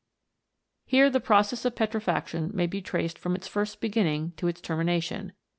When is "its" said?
3.35-3.47, 4.47-4.59